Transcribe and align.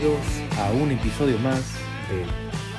bienvenidos 0.00 0.58
a 0.58 0.72
un 0.72 0.92
episodio 0.92 1.38
más 1.38 1.74
de 2.08 2.24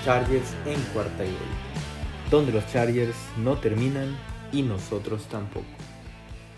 Chargers 0.04 0.56
en 0.66 0.80
cuarta 0.94 1.24
y 1.24 1.28
gol, 1.28 2.32
donde 2.32 2.52
los 2.52 2.66
Chargers 2.68 3.16
no 3.38 3.58
terminan 3.58 4.18
y 4.52 4.64
nosotros 4.64 5.28
tampoco. 5.28 5.68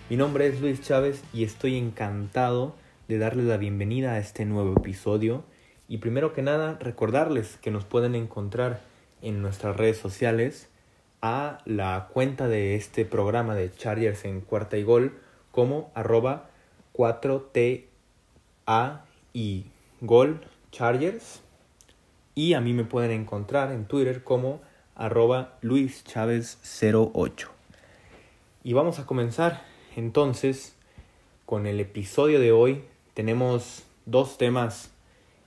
Mi 0.10 0.16
nombre 0.16 0.48
es 0.48 0.62
Luis 0.62 0.82
Chávez 0.82 1.22
y 1.34 1.44
estoy 1.44 1.78
encantado 1.78 2.76
de 3.10 3.18
darles 3.18 3.46
la 3.46 3.58
bienvenida 3.58 4.14
a 4.14 4.20
este 4.20 4.46
nuevo 4.46 4.74
episodio 4.78 5.44
y 5.90 5.98
primero 5.98 6.34
que 6.34 6.44
nada 6.44 6.78
recordarles 6.80 7.58
que 7.58 7.72
nos 7.72 7.84
pueden 7.84 8.16
encontrar 8.16 8.82
en 9.22 9.42
nuestras 9.42 9.76
redes 9.76 9.98
sociales 9.98 10.70
a 11.22 11.58
la 11.66 12.10
cuenta 12.14 12.48
de 12.48 12.76
este 12.76 13.04
programa 13.04 13.56
de 13.56 13.72
Chargers 13.72 14.24
en 14.24 14.40
cuarta 14.40 14.78
y 14.78 14.84
gol 14.84 15.20
como 15.52 15.92
arroba 15.94 16.50
4T 16.94 17.86
A 18.66 19.06
y 19.34 19.66
Gol 20.06 20.42
Chargers. 20.74 21.42
Y 22.34 22.56
a 22.56 22.62
mí 22.62 22.74
me 22.74 22.84
pueden 22.84 23.12
encontrar 23.12 23.72
en 23.72 23.86
Twitter 23.86 24.24
como 24.24 24.60
arroba 24.96 25.60
Luis 25.62 26.04
Chávez 26.04 26.58
08. 26.82 27.50
Y 28.64 28.74
vamos 28.74 28.98
a 28.98 29.06
comenzar 29.06 29.64
entonces 29.96 30.76
con 31.46 31.68
el 31.68 31.80
episodio 31.80 32.40
de 32.40 32.52
hoy. 32.52 32.84
Tenemos 33.14 33.84
dos 34.08 34.40
temas 34.40 34.90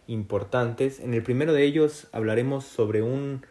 importantes. 0.06 1.00
En 1.00 1.12
el 1.12 1.24
primero 1.24 1.52
de 1.52 1.64
ellos 1.64 2.06
hablaremos 2.12 2.64
sobre 2.64 3.02
un, 3.02 3.44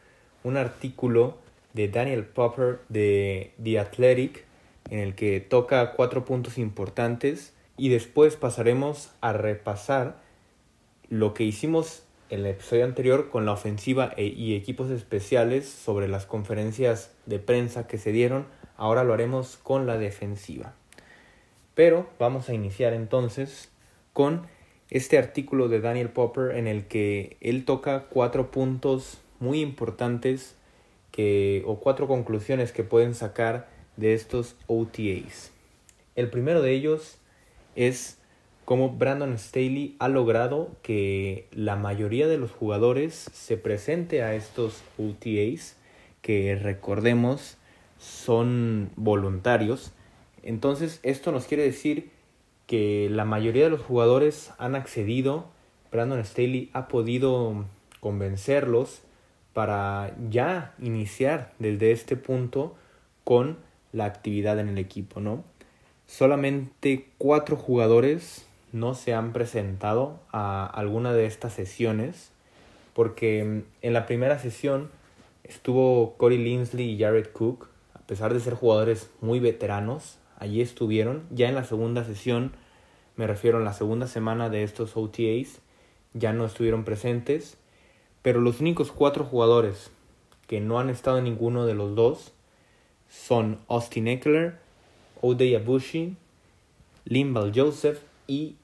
un 0.46 0.56
artículo 0.56 1.38
de 1.74 1.90
Daniel 1.90 2.24
Popper 2.24 2.80
de 2.88 3.52
The 3.62 3.80
Athletic 3.80 4.46
en 4.90 5.00
el 5.00 5.14
que 5.14 5.42
toca 5.42 5.92
cuatro 5.92 6.24
puntos 6.24 6.58
importantes 6.58 7.54
y 7.76 7.90
después 7.90 8.38
pasaremos 8.38 9.12
a 9.20 9.34
repasar 9.34 10.24
lo 11.10 11.34
que 11.34 11.44
hicimos 11.44 12.04
en 12.30 12.40
el 12.40 12.48
episodio 12.48 12.86
anterior 12.86 13.30
con 13.30 13.46
la 13.46 13.52
ofensiva 13.52 14.14
e, 14.18 14.26
y 14.26 14.56
equipos 14.56 14.90
especiales 14.90 15.68
sobre 15.68 16.08
las 16.08 16.26
conferencias 16.26 17.12
de 17.26 17.40
prensa 17.40 17.88
que 17.88 17.98
se 17.98 18.12
dieron, 18.12 18.48
ahora 18.78 19.04
lo 19.04 19.14
haremos 19.14 19.58
con 19.58 19.86
la 19.86 19.98
defensiva. 19.98 20.74
Pero 21.76 22.10
vamos 22.20 22.50
a 22.50 22.54
iniciar 22.54 22.94
entonces 22.94 23.72
con 24.14 24.48
este 24.90 25.18
artículo 25.18 25.68
de 25.68 25.82
Daniel 25.82 26.10
Popper 26.10 26.56
en 26.56 26.68
el 26.68 26.86
que 26.88 27.38
él 27.42 27.66
toca 27.66 28.06
cuatro 28.10 28.52
puntos 28.52 29.20
muy 29.40 29.62
importantes 29.62 30.56
que, 31.12 31.64
o 31.66 31.80
cuatro 31.80 32.08
conclusiones 32.08 32.72
que 32.72 32.84
pueden 32.84 33.14
sacar 33.16 33.68
de 33.98 34.14
estos 34.14 34.56
OTAs. 34.68 35.52
El 36.16 36.30
primero 36.30 36.62
de 36.62 36.72
ellos 36.72 37.18
es 37.76 38.20
cómo 38.66 38.90
Brandon 38.90 39.38
Staley 39.38 39.96
ha 40.00 40.08
logrado 40.08 40.72
que 40.82 41.48
la 41.52 41.76
mayoría 41.76 42.28
de 42.28 42.38
los 42.38 42.52
jugadores 42.52 43.30
se 43.32 43.58
presente 43.58 44.24
a 44.24 44.34
estos 44.34 44.84
OTAs, 44.98 45.78
que 46.22 46.56
recordemos 46.56 47.58
son 48.00 48.90
voluntarios. 48.96 49.94
Entonces 50.42 51.00
esto 51.04 51.32
nos 51.32 51.46
quiere 51.46 51.64
decir 51.64 52.10
que 52.66 53.08
la 53.12 53.26
mayoría 53.26 53.66
de 53.66 53.70
los 53.70 53.82
jugadores 53.82 54.52
han 54.58 54.76
accedido, 54.76 55.48
Brandon 55.92 56.26
Staley 56.26 56.72
ha 56.74 56.88
podido 56.88 57.66
convencerlos 58.00 59.04
para 59.54 60.16
ya 60.30 60.74
iniciar 60.82 61.54
desde 61.60 61.92
este 61.92 62.18
punto 62.18 62.76
con 63.24 63.58
la 63.94 64.06
actividad 64.06 64.60
en 64.60 64.70
el 64.70 64.78
equipo, 64.80 65.22
¿no? 65.22 65.44
Solamente 66.08 67.08
cuatro 67.18 67.56
jugadores 67.56 68.45
no 68.76 68.94
se 68.94 69.14
han 69.14 69.32
presentado 69.32 70.20
a 70.34 70.66
alguna 70.66 71.14
de 71.14 71.26
estas 71.26 71.54
sesiones 71.54 72.34
porque 72.94 73.42
mm, 73.44 73.64
en 73.82 73.94
la 73.94 74.06
primera 74.06 74.38
sesión 74.38 74.92
estuvo 75.46 76.16
Corey 76.18 76.38
Linsley 76.38 76.92
y 76.92 77.00
Jared 77.00 77.28
Cook, 77.28 77.70
a 77.94 78.00
pesar 78.00 78.34
de 78.34 78.42
ser 78.42 78.54
jugadores 78.54 79.10
muy 79.22 79.40
veteranos, 79.40 80.18
allí 80.38 80.62
estuvieron. 80.62 81.24
Ya 81.32 81.48
en 81.48 81.56
la 81.56 81.64
segunda 81.64 82.04
sesión, 82.04 82.52
me 83.16 83.28
refiero 83.28 83.60
a 83.60 83.62
la 83.62 83.72
segunda 83.72 84.08
semana 84.08 84.50
de 84.50 84.64
estos 84.64 84.98
OTAs, 84.98 85.62
ya 86.14 86.34
no 86.34 86.46
estuvieron 86.46 86.84
presentes, 86.84 87.58
pero 88.22 88.42
los 88.42 88.60
únicos 88.60 88.92
cuatro 88.92 89.24
jugadores 89.24 89.90
que 90.48 90.60
no 90.60 90.80
han 90.80 90.90
estado 90.90 91.20
en 91.20 91.24
ninguno 91.24 91.66
de 91.66 91.76
los 91.76 91.96
dos 91.96 92.34
son 93.08 93.58
Austin 93.70 94.10
Eckler, 94.10 94.58
Odey 95.22 95.56
Abushi, 95.56 96.18
Limbal 97.06 97.54
Joseph 97.56 98.02
y 98.28 98.58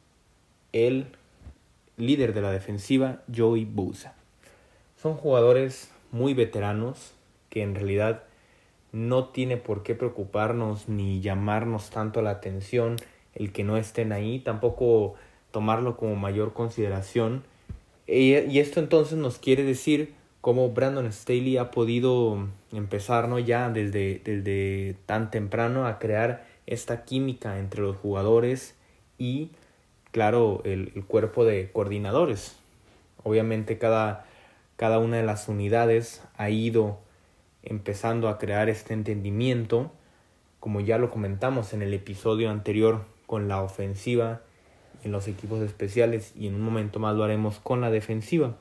el 0.73 1.07
líder 1.97 2.33
de 2.33 2.41
la 2.41 2.51
defensiva, 2.51 3.21
Joey 3.35 3.65
Bosa. 3.65 4.15
Son 5.01 5.15
jugadores 5.15 5.91
muy 6.11 6.33
veteranos 6.33 7.13
que 7.49 7.63
en 7.63 7.75
realidad 7.75 8.23
no 8.91 9.25
tiene 9.25 9.57
por 9.57 9.83
qué 9.83 9.95
preocuparnos 9.95 10.89
ni 10.89 11.21
llamarnos 11.21 11.89
tanto 11.89 12.21
la 12.21 12.31
atención 12.31 12.97
el 13.33 13.51
que 13.51 13.63
no 13.63 13.77
estén 13.77 14.11
ahí, 14.11 14.39
tampoco 14.39 15.15
tomarlo 15.51 15.97
como 15.97 16.15
mayor 16.15 16.53
consideración. 16.53 17.43
Y 18.07 18.59
esto 18.59 18.79
entonces 18.79 19.17
nos 19.17 19.37
quiere 19.37 19.63
decir 19.63 20.13
cómo 20.41 20.71
Brandon 20.71 21.11
Staley 21.13 21.57
ha 21.57 21.71
podido 21.71 22.47
empezar 22.73 23.29
¿no? 23.29 23.39
ya 23.39 23.69
desde, 23.69 24.21
desde 24.23 24.95
tan 25.05 25.31
temprano 25.31 25.85
a 25.85 25.99
crear 25.99 26.45
esta 26.67 27.05
química 27.05 27.59
entre 27.59 27.81
los 27.81 27.95
jugadores 27.97 28.75
y 29.17 29.51
claro, 30.11 30.61
el, 30.63 30.91
cuerpo 31.07 31.45
de 31.45 31.71
coordinadores. 31.71 32.57
Obviamente 33.23 33.77
cada, 33.77 34.25
cada 34.75 34.99
una 34.99 35.17
de 35.17 35.23
las 35.23 35.47
unidades 35.47 36.23
ha 36.37 36.49
ido 36.49 36.99
empezando 37.63 38.29
a 38.29 38.37
crear 38.37 38.69
este 38.69 38.93
entendimiento, 38.93 39.91
como 40.59 40.79
ya 40.79 40.97
lo 40.97 41.11
comentamos 41.11 41.73
en 41.73 41.81
el 41.81 41.93
episodio 41.93 42.49
anterior 42.49 43.05
con 43.25 43.47
la 43.47 43.61
ofensiva 43.61 44.41
en 45.03 45.11
los 45.11 45.27
equipos 45.27 45.61
especiales 45.61 46.33
y 46.35 46.47
en 46.47 46.55
un 46.55 46.61
momento 46.61 46.99
más 46.99 47.15
lo 47.15 47.23
haremos 47.23 47.59
con 47.59 47.81
la 47.81 47.89
defensiva. 47.89 48.55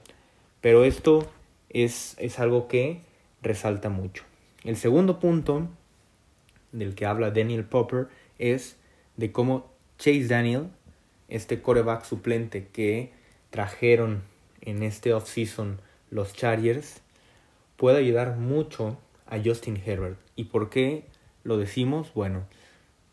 Pero 0.60 0.84
esto 0.84 1.27
es, 1.69 2.16
es 2.19 2.39
algo 2.39 2.69
que 2.69 3.03
resalta 3.43 3.89
mucho. 3.89 4.25
El 4.65 4.77
segundo 4.77 5.19
punto 5.19 5.69
del 6.72 6.94
que 6.94 7.06
habla 7.06 7.31
Daniel 7.31 7.65
Popper 7.65 8.09
es 8.39 8.77
de 9.16 9.33
cómo 9.33 9.71
Chase 9.99 10.28
Daniel 10.28 10.69
este 11.31 11.63
coreback 11.63 12.05
suplente 12.05 12.67
que 12.73 13.13
trajeron 13.51 14.23
en 14.61 14.83
este 14.83 15.15
offseason 15.15 15.81
los 16.11 16.35
Chargers 16.35 17.01
puede 17.77 17.99
ayudar 17.99 18.37
mucho 18.37 18.99
a 19.27 19.39
Justin 19.43 19.81
Herbert. 19.85 20.19
¿Y 20.37 20.45
por 20.45 20.69
qué 20.69 21.05
lo 21.45 21.57
decimos? 21.57 22.13
Bueno, 22.15 22.43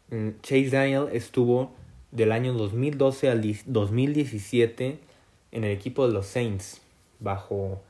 mm, 0.10 0.30
Chase 0.42 0.70
Daniel 0.70 1.08
estuvo 1.14 1.72
del 2.12 2.32
año 2.32 2.54
2012 2.54 3.30
al 3.30 3.56
2017 3.66 5.00
en 5.52 5.64
el 5.64 5.72
equipo 5.72 6.08
de 6.08 6.14
los 6.14 6.26
Saints 6.26 6.82
bajo 7.20 7.82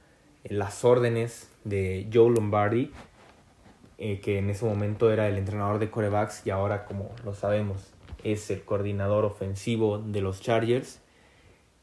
las 0.44 0.84
órdenes 0.86 1.50
de 1.64 2.08
Joe 2.14 2.32
Lombardi, 2.32 2.92
eh, 3.98 4.20
que 4.20 4.38
en 4.38 4.50
ese 4.50 4.66
momento 4.66 5.12
era 5.12 5.28
el 5.28 5.38
entrenador 5.38 5.80
de 5.80 5.90
corebacks 5.90 6.46
y 6.46 6.50
ahora, 6.50 6.86
como 6.86 7.12
lo 7.26 7.34
sabemos, 7.34 7.94
es 8.24 8.50
el 8.50 8.64
coordinador 8.64 9.26
ofensivo 9.26 10.00
de 10.00 10.22
los 10.22 10.42
Chargers. 10.42 11.00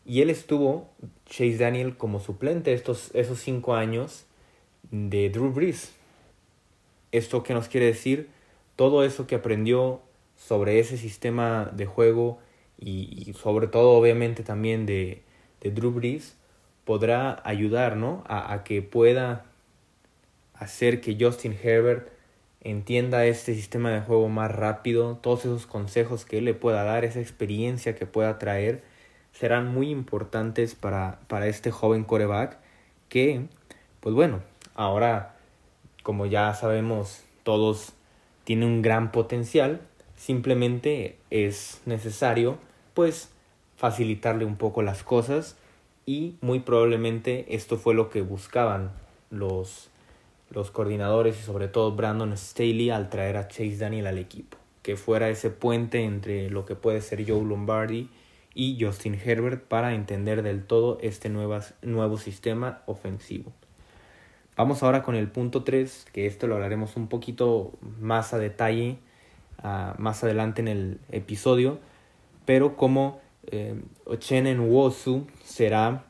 Y 0.06 0.21
él 0.21 0.31
estuvo, 0.31 0.89
Chase 1.27 1.56
Daniel, 1.56 1.97
como 1.97 2.21
suplente 2.21 2.72
estos, 2.72 3.11
esos 3.15 3.39
cinco 3.39 3.75
años 3.75 4.27
de 4.91 5.31
Drew 5.31 5.50
Brees. 5.50 5.95
¿Esto 7.13 7.42
qué 7.42 7.54
nos 7.54 7.69
quiere 7.69 7.86
decir? 7.86 8.28
Todo 8.77 9.04
eso 9.04 9.27
que 9.27 9.36
aprendió 9.36 10.01
sobre 10.36 10.78
ese 10.78 10.97
sistema 10.98 11.71
de 11.72 11.86
juego 11.86 12.39
y, 12.78 13.34
sobre 13.41 13.69
todo 13.69 13.92
obviamente 13.92 14.42
también 14.42 14.84
de, 14.84 15.22
de, 15.60 15.71
Drew 15.71 15.92
Brees 15.92 16.37
podrá 16.84 17.41
ayudar 17.45 17.97
¿no? 17.97 18.25
a, 18.27 18.53
a 18.53 18.65
que 18.65 18.83
pueda 18.83 19.47
hacer 20.54 21.01
que 21.01 21.16
Justin 21.19 21.57
Herbert 21.63 22.14
entienda 22.65 23.27
este 23.27 23.55
sistema 23.55 23.91
de 23.91 24.01
juego 24.01 24.28
más 24.28 24.51
rápido, 24.51 25.19
todos 25.21 25.41
esos 25.41 25.66
consejos 25.66 26.25
que 26.25 26.39
él 26.39 26.47
le 26.47 26.55
pueda 26.55 26.83
dar, 26.83 27.05
esa 27.05 27.21
experiencia 27.21 27.95
que 27.95 28.07
pueda 28.07 28.39
traer, 28.39 28.83
serán 29.33 29.72
muy 29.72 29.91
importantes 29.91 30.75
para, 30.75 31.21
para 31.28 31.47
este 31.47 31.71
joven 31.71 32.05
coreback 32.05 32.59
que, 33.09 33.47
pues 34.01 34.15
bueno, 34.15 34.41
ahora, 34.75 35.37
como 36.03 36.27
ya 36.27 36.55
sabemos, 36.55 37.25
todos 37.43 37.93
tienen 38.45 38.69
un 38.69 38.83
gran 38.83 39.13
potencial, 39.13 39.81
simplemente 40.16 41.19
es 41.31 41.83
necesario, 41.84 42.59
pues, 42.95 43.31
facilitarle 43.77 44.45
un 44.45 44.57
poco 44.57 44.83
las 44.83 45.03
cosas 45.03 45.57
y 46.07 46.37
muy 46.41 46.61
probablemente 46.61 47.55
esto 47.55 47.77
fue 47.77 47.95
lo 47.95 48.09
que 48.09 48.22
buscaban 48.22 48.93
los 49.31 49.91
los 50.50 50.70
coordinadores 50.70 51.38
y 51.38 51.42
sobre 51.42 51.68
todo 51.68 51.92
Brandon 51.92 52.36
Staley 52.36 52.91
al 52.91 53.10
traer 53.10 53.36
a 53.36 53.48
Chase 53.48 53.76
Daniel 53.76 54.06
al 54.06 54.18
equipo. 54.18 54.58
Que 54.82 54.96
fuera 54.96 55.28
ese 55.28 55.50
puente 55.50 56.04
entre 56.04 56.50
lo 56.50 56.64
que 56.64 56.76
puede 56.76 57.00
ser 57.00 57.28
Joe 57.28 57.44
Lombardi 57.44 58.10
y 58.54 58.78
Justin 58.80 59.14
Herbert 59.14 59.64
para 59.64 59.94
entender 59.94 60.42
del 60.42 60.64
todo 60.64 60.98
este 61.00 61.28
nuevo 61.28 62.18
sistema 62.18 62.82
ofensivo. 62.86 63.52
Vamos 64.56 64.84
ahora 64.84 65.02
con 65.02 65.16
el 65.16 65.28
punto 65.28 65.64
3, 65.64 66.06
que 66.12 66.26
esto 66.26 66.46
lo 66.46 66.54
hablaremos 66.54 66.96
un 66.96 67.08
poquito 67.08 67.72
más 68.00 68.34
a 68.34 68.38
detalle 68.38 68.98
ah, 69.58 69.96
más 69.98 70.22
adelante 70.22 70.60
en 70.60 70.68
el 70.68 71.00
episodio, 71.10 71.80
pero 72.44 72.76
como 72.76 73.20
eh, 73.48 73.74
Ochen 74.04 74.60
Wosu 74.60 75.26
será 75.44 76.04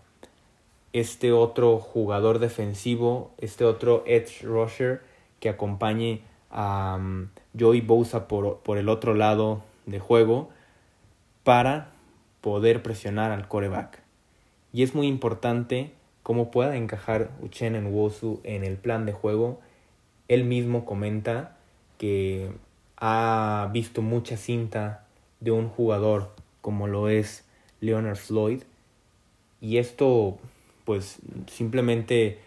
este 0.95 1.33
otro 1.33 1.79
jugador 1.81 2.39
defensivo, 2.39 3.33
este 3.39 3.65
otro 3.65 4.05
edge 4.07 4.43
rusher 4.43 5.03
que 5.41 5.49
acompañe 5.49 6.23
a 6.51 6.97
um, 6.99 7.29
Joey 7.59 7.81
Bosa 7.81 8.29
por, 8.29 8.59
por 8.59 8.79
el 8.79 8.89
otro 8.89 9.13
lado 9.13 9.63
de 9.87 9.99
juego 9.99 10.51
para 11.43 11.91
poder 12.41 12.81
presionar 12.81 13.33
al 13.33 13.49
coreback. 13.49 14.03
Y 14.73 14.85
es 14.85 14.95
muy 14.95 15.09
importante 15.09 15.91
cómo 16.23 16.53
pueda 16.53 16.77
encajar 16.77 17.33
Uchenen 17.43 17.93
Wosu 17.93 18.41
en 18.45 18.63
el 18.63 18.77
plan 18.77 19.05
de 19.05 19.13
juego. 19.13 19.61
Él 20.29 20.45
mismo 20.45 20.85
comenta 20.85 21.57
que 21.99 22.53
ha 22.97 23.69
visto 23.73 24.01
mucha 24.01 24.37
cinta 24.37 25.05
de 25.41 25.51
un 25.51 25.69
jugador 25.69 26.31
como 26.61 26.87
lo 26.87 27.09
es 27.09 27.45
Leonard 27.81 28.17
Floyd 28.17 28.63
y 29.61 29.79
esto 29.79 30.39
pues 30.85 31.19
simplemente 31.47 32.39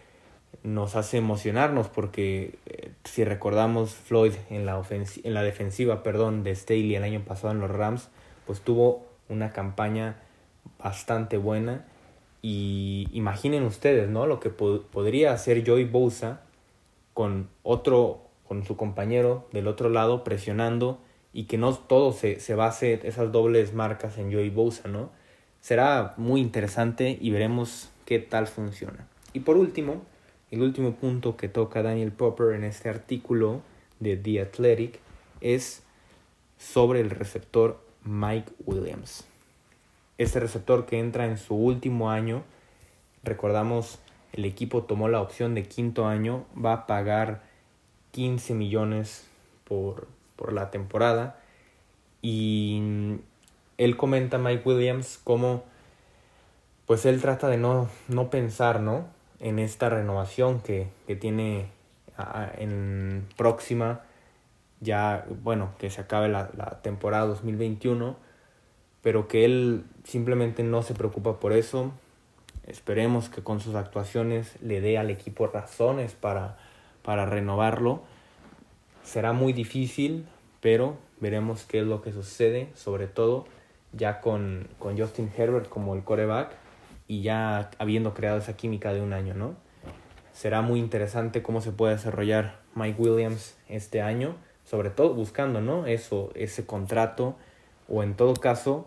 nos 0.62 0.96
hace 0.96 1.18
emocionarnos 1.18 1.88
porque 1.88 2.58
eh, 2.66 2.92
si 3.04 3.24
recordamos 3.24 3.94
Floyd 3.94 4.32
en 4.50 4.66
la, 4.66 4.82
en 4.90 5.34
la 5.34 5.42
defensiva 5.42 6.02
perdón, 6.02 6.42
de 6.42 6.54
Staley 6.54 6.94
el 6.94 7.04
año 7.04 7.20
pasado 7.20 7.52
en 7.52 7.60
los 7.60 7.70
Rams, 7.70 8.08
pues 8.46 8.60
tuvo 8.60 9.06
una 9.28 9.52
campaña 9.52 10.16
bastante 10.82 11.36
buena 11.36 11.86
y 12.42 13.08
imaginen 13.12 13.64
ustedes, 13.64 14.08
¿no? 14.08 14.26
Lo 14.26 14.40
que 14.40 14.50
podría 14.50 15.32
hacer 15.32 15.66
Joey 15.66 15.84
Bosa 15.84 16.42
con 17.14 17.48
otro, 17.62 18.22
con 18.46 18.64
su 18.64 18.76
compañero 18.76 19.48
del 19.52 19.66
otro 19.66 19.88
lado 19.88 20.22
presionando 20.22 21.00
y 21.32 21.44
que 21.44 21.58
no 21.58 21.74
todo 21.74 22.12
se, 22.12 22.40
se 22.40 22.54
base 22.54 23.00
esas 23.02 23.32
dobles 23.32 23.74
marcas 23.74 24.18
en 24.18 24.32
Joey 24.32 24.50
Bosa, 24.50 24.88
¿no? 24.88 25.10
Será 25.60 26.14
muy 26.16 26.40
interesante 26.40 27.18
y 27.20 27.30
veremos 27.30 27.90
qué 28.08 28.18
tal 28.18 28.46
funciona. 28.46 29.06
Y 29.34 29.40
por 29.40 29.58
último, 29.58 30.00
el 30.50 30.62
último 30.62 30.94
punto 30.94 31.36
que 31.36 31.46
toca 31.46 31.82
Daniel 31.82 32.10
Popper 32.10 32.54
en 32.54 32.64
este 32.64 32.88
artículo 32.88 33.60
de 34.00 34.16
The 34.16 34.40
Athletic 34.40 34.98
es 35.42 35.82
sobre 36.56 37.00
el 37.00 37.10
receptor 37.10 37.84
Mike 38.04 38.50
Williams. 38.64 39.26
Este 40.16 40.40
receptor 40.40 40.86
que 40.86 40.98
entra 40.98 41.26
en 41.26 41.36
su 41.36 41.54
último 41.54 42.10
año, 42.10 42.44
recordamos, 43.24 43.98
el 44.32 44.46
equipo 44.46 44.84
tomó 44.84 45.10
la 45.10 45.20
opción 45.20 45.54
de 45.54 45.64
quinto 45.64 46.06
año, 46.06 46.46
va 46.56 46.72
a 46.72 46.86
pagar 46.86 47.42
15 48.12 48.54
millones 48.54 49.26
por, 49.64 50.08
por 50.34 50.54
la 50.54 50.70
temporada. 50.70 51.42
Y 52.22 53.18
él 53.76 53.98
comenta, 53.98 54.38
Mike 54.38 54.62
Williams, 54.64 55.20
cómo 55.22 55.64
pues 56.88 57.06
él 57.06 57.20
trata 57.20 57.46
de 57.46 57.56
no, 57.56 57.88
no 58.08 58.30
pensar, 58.30 58.80
¿no? 58.80 59.06
En 59.38 59.60
esta 59.60 59.88
renovación 59.88 60.58
que, 60.60 60.88
que 61.06 61.14
tiene 61.14 61.68
en 62.58 63.28
próxima, 63.36 64.00
ya, 64.80 65.24
bueno, 65.44 65.70
que 65.78 65.90
se 65.90 66.00
acabe 66.00 66.28
la, 66.28 66.50
la 66.56 66.82
temporada 66.82 67.26
2021 67.26 68.16
pero 69.02 69.28
que 69.28 69.44
él 69.44 69.84
simplemente 70.04 70.62
no 70.62 70.82
se 70.82 70.94
preocupa 70.94 71.38
por 71.40 71.52
eso. 71.52 71.92
Esperemos 72.66 73.28
que 73.28 73.42
con 73.42 73.60
sus 73.60 73.74
actuaciones 73.74 74.56
le 74.60 74.80
dé 74.80 74.98
al 74.98 75.10
equipo 75.10 75.46
razones 75.46 76.14
para, 76.14 76.58
para 77.02 77.24
renovarlo. 77.24 78.02
Será 79.04 79.32
muy 79.32 79.52
difícil, 79.52 80.26
pero 80.60 80.98
veremos 81.20 81.64
qué 81.64 81.80
es 81.80 81.86
lo 81.86 82.02
que 82.02 82.12
sucede, 82.12 82.68
sobre 82.74 83.06
todo 83.06 83.46
ya 83.92 84.20
con, 84.20 84.68
con 84.78 84.98
Justin 84.98 85.30
Herbert 85.34 85.68
como 85.68 85.94
el 85.94 86.04
coreback 86.04 86.50
y 87.08 87.22
ya 87.22 87.70
habiendo 87.78 88.14
creado 88.14 88.38
esa 88.38 88.56
química 88.56 88.92
de 88.92 89.00
un 89.00 89.12
año, 89.12 89.34
¿no? 89.34 89.56
Será 90.32 90.62
muy 90.62 90.78
interesante 90.78 91.42
cómo 91.42 91.60
se 91.60 91.72
puede 91.72 91.94
desarrollar 91.94 92.60
Mike 92.76 93.00
Williams 93.02 93.56
este 93.68 94.02
año, 94.02 94.36
sobre 94.64 94.90
todo 94.90 95.14
buscando, 95.14 95.60
¿no? 95.60 95.86
Eso, 95.86 96.30
ese 96.34 96.64
contrato 96.66 97.36
o 97.88 98.02
en 98.02 98.14
todo 98.14 98.34
caso 98.34 98.86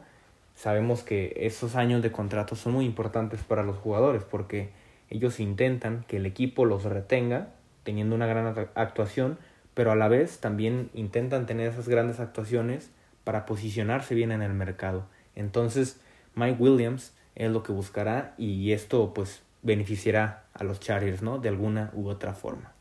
sabemos 0.55 1.03
que 1.03 1.33
esos 1.35 1.75
años 1.75 2.03
de 2.03 2.11
contrato 2.11 2.55
son 2.55 2.73
muy 2.73 2.85
importantes 2.85 3.41
para 3.41 3.63
los 3.63 3.77
jugadores 3.77 4.23
porque 4.23 4.69
ellos 5.09 5.39
intentan 5.39 6.05
que 6.07 6.17
el 6.17 6.25
equipo 6.25 6.65
los 6.65 6.83
retenga 6.83 7.49
teniendo 7.83 8.15
una 8.15 8.27
gran 8.27 8.47
actuación, 8.75 9.39
pero 9.73 9.91
a 9.91 9.95
la 9.95 10.07
vez 10.07 10.39
también 10.39 10.89
intentan 10.93 11.47
tener 11.47 11.71
esas 11.71 11.89
grandes 11.89 12.19
actuaciones 12.19 12.91
para 13.23 13.45
posicionarse 13.45 14.13
bien 14.13 14.31
en 14.31 14.41
el 14.41 14.53
mercado. 14.53 15.05
Entonces, 15.35 15.99
Mike 16.35 16.61
Williams 16.61 17.13
es 17.35 17.51
lo 17.51 17.63
que 17.63 17.71
buscará 17.71 18.33
y 18.37 18.71
esto 18.71 19.13
pues 19.13 19.41
beneficiará 19.61 20.45
a 20.53 20.63
los 20.63 20.79
Chargers, 20.79 21.21
¿no? 21.21 21.37
De 21.39 21.49
alguna 21.49 21.91
u 21.93 22.09
otra 22.09 22.33
forma. 22.33 22.73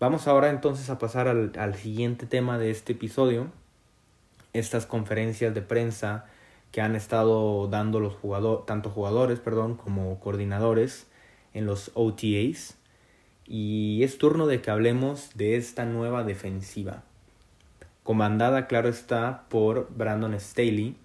Vamos 0.00 0.28
ahora 0.28 0.50
entonces 0.50 0.90
a 0.90 0.98
pasar 0.98 1.28
al, 1.28 1.52
al 1.58 1.74
siguiente 1.74 2.26
tema 2.26 2.58
de 2.58 2.70
este 2.70 2.92
episodio, 2.92 3.48
estas 4.52 4.86
conferencias 4.86 5.54
de 5.54 5.62
prensa 5.62 6.26
que 6.72 6.80
han 6.80 6.94
estado 6.94 7.66
dando 7.68 8.00
los 8.00 8.14
jugadores, 8.14 8.66
tanto 8.66 8.90
jugadores, 8.90 9.40
perdón, 9.40 9.76
como 9.76 10.20
coordinadores 10.20 11.06
en 11.54 11.66
los 11.66 11.90
OTAs. 11.94 12.76
Y 13.46 14.02
es 14.02 14.18
turno 14.18 14.46
de 14.46 14.60
que 14.60 14.70
hablemos 14.70 15.30
de 15.34 15.56
esta 15.56 15.86
nueva 15.86 16.22
defensiva. 16.24 17.02
Comandada, 18.02 18.66
claro 18.66 18.88
está, 18.88 19.44
por 19.48 19.88
Brandon 19.94 20.38
Staley, 20.38 20.96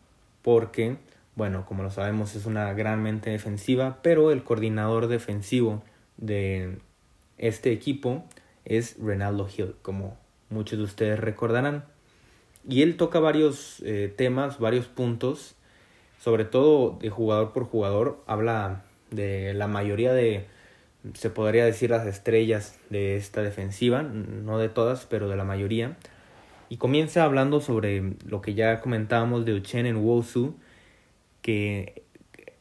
porque, 0.42 0.98
bueno, 1.36 1.66
como 1.66 1.84
lo 1.84 1.90
sabemos, 1.90 2.36
es 2.36 2.46
una 2.46 2.74
gran 2.74 3.02
mente 3.02 3.30
defensiva, 3.32 4.00
pero 4.02 4.32
el 4.32 4.44
coordinador 4.44 5.08
defensivo 5.08 5.84
de 6.18 6.78
este 7.38 7.72
equipo 7.72 8.24
es 8.66 8.98
Renaldo 9.00 9.48
Hill, 9.56 9.76
como 9.82 10.18
muchos 10.50 10.78
de 10.78 10.86
ustedes 10.86 11.20
recordarán. 11.20 11.86
Y 12.68 12.82
él 12.82 12.98
toca 12.98 13.20
varios 13.20 13.82
eh, 13.86 14.14
temas, 14.16 14.60
varios 14.60 14.86
puntos, 14.88 15.56
sobre 16.20 16.46
todo 16.46 16.98
de 17.02 17.10
jugador 17.10 17.52
por 17.52 17.66
jugador. 17.66 18.24
Habla 18.26 18.84
de 19.12 19.54
la 19.54 19.68
mayoría 19.68 20.14
de, 20.14 20.46
se 21.14 21.30
podría 21.30 21.66
decir, 21.66 21.90
las 21.90 22.08
estrellas 22.08 22.80
de 22.90 23.18
esta 23.18 23.42
defensiva, 23.42 24.04
no 24.04 24.60
de 24.60 24.70
todas, 24.70 25.06
pero 25.06 25.28
de 25.28 25.36
la 25.36 25.44
mayoría. 25.44 25.98
Y 26.70 26.78
comienza 26.78 27.24
hablando 27.24 27.60
sobre 27.60 28.14
lo 28.26 28.42
que 28.42 28.54
ya 28.54 28.80
comentábamos 28.80 29.46
de 29.46 29.54
Uchen 29.54 29.86
en 29.86 29.98
Wosu, 29.98 30.56
que 31.44 32.02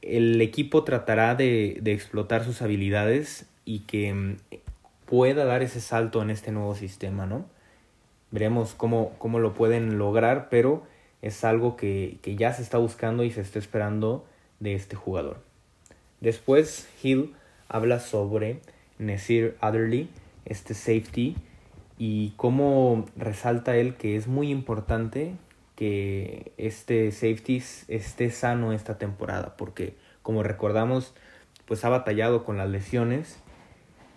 el 0.02 0.38
equipo 0.42 0.84
tratará 0.84 1.34
de, 1.34 1.78
de 1.80 1.92
explotar 1.92 2.44
sus 2.44 2.60
habilidades 2.60 3.46
y 3.64 3.80
que 3.80 4.12
mm, 4.12 4.36
pueda 5.06 5.44
dar 5.44 5.62
ese 5.62 5.80
salto 5.80 6.20
en 6.22 6.30
este 6.30 6.52
nuevo 6.52 6.74
sistema, 6.74 7.24
¿no? 7.24 7.46
Veremos 8.30 8.74
cómo, 8.74 9.12
cómo 9.18 9.38
lo 9.38 9.54
pueden 9.54 9.98
lograr, 9.98 10.48
pero 10.50 10.82
es 11.22 11.44
algo 11.44 11.76
que, 11.76 12.18
que, 12.22 12.34
ya 12.36 12.52
se 12.52 12.62
está 12.62 12.78
buscando 12.78 13.22
y 13.22 13.30
se 13.30 13.40
está 13.40 13.58
esperando 13.58 14.26
de 14.58 14.74
este 14.74 14.96
jugador. 14.96 15.40
Después 16.20 16.88
Hill 17.02 17.34
habla 17.68 18.00
sobre 18.00 18.60
Nasir 18.98 19.56
Adderley, 19.60 20.08
este 20.44 20.74
safety, 20.74 21.36
y 21.98 22.32
cómo 22.36 23.06
resalta 23.16 23.76
él 23.76 23.94
que 23.94 24.16
es 24.16 24.26
muy 24.26 24.50
importante 24.50 25.34
que 25.76 26.52
este 26.56 27.10
safety 27.12 27.62
esté 27.88 28.30
sano 28.30 28.72
esta 28.72 28.98
temporada, 28.98 29.56
porque 29.56 29.96
como 30.22 30.42
recordamos, 30.42 31.14
pues 31.66 31.84
ha 31.84 31.88
batallado 31.88 32.44
con 32.44 32.56
las 32.56 32.68
lesiones 32.68 33.42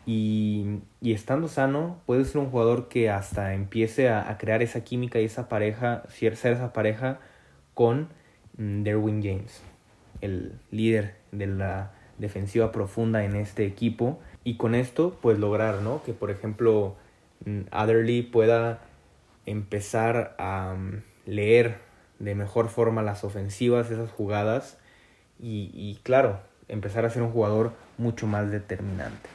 y, 0.06 0.82
estando 1.02 1.48
sano, 1.48 2.00
puede 2.06 2.26
ser 2.26 2.38
un 2.38 2.50
jugador 2.50 2.88
que 2.90 3.10
hasta 3.10 3.54
empiece 3.54 4.10
a, 4.10 4.38
crear 4.38 4.62
esa 4.62 4.84
química 4.84 5.20
y 5.20 5.26
esa 5.26 5.50
pareja, 5.50 6.04
ser 6.10 6.34
esa 6.34 6.74
pareja 6.74 7.20
con 7.74 8.10
mm, 8.58 8.84
Derwin 8.84 9.24
James, 9.24 9.64
el 10.22 10.60
líder 10.70 11.16
de 11.32 11.48
la 11.48 11.92
defensiva 12.20 12.72
profunda 12.72 13.26
en 13.26 13.36
este 13.36 13.66
equipo. 13.66 14.20
Y 14.44 14.58
con 14.58 14.76
esto, 14.76 15.18
pues 15.22 15.40
lograr, 15.40 15.82
¿no? 15.82 16.04
Que 16.04 16.14
por 16.14 16.30
ejemplo, 16.30 16.96
mm, 17.46 17.62
Adderley 17.72 18.22
pueda 18.22 18.82
empezar 19.48 20.36
a 20.38 20.76
mm, 20.76 21.02
leer 21.26 21.80
de 22.20 22.36
mejor 22.36 22.70
forma 22.70 23.02
las 23.02 23.24
ofensivas, 23.24 23.92
esas 23.92 24.12
jugadas. 24.12 24.78
Y, 25.40 25.72
y 25.74 26.00
claro, 26.04 26.40
empezar 26.68 27.06
a 27.06 27.10
ser 27.10 27.22
un 27.22 27.32
jugador 27.32 27.74
mucho 27.98 28.28
más 28.28 28.52
determinante. 28.52 29.30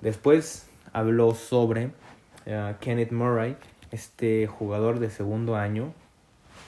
Después 0.00 0.68
habló 0.92 1.34
sobre 1.34 1.90
eh, 2.46 2.74
Kenneth 2.80 3.12
Murray, 3.12 3.56
este 3.90 4.46
jugador 4.46 5.00
de 5.00 5.10
segundo 5.10 5.56
año, 5.56 5.92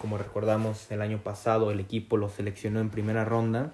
como 0.00 0.18
recordamos 0.18 0.90
el 0.90 1.02
año 1.02 1.18
pasado 1.18 1.70
el 1.70 1.80
equipo 1.80 2.16
lo 2.16 2.28
seleccionó 2.28 2.80
en 2.80 2.90
primera 2.90 3.24
ronda 3.24 3.72